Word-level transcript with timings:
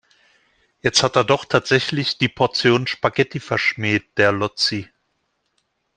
Jetzt 0.81 1.03
hat 1.03 1.15
er 1.15 1.23
doch 1.23 1.45
tatsächlich 1.45 2.17
die 2.17 2.27
Portion 2.27 2.87
Spaghetti 2.87 3.39
verschmäht, 3.39 4.17
der 4.17 4.31
Lotzi. 4.31 4.89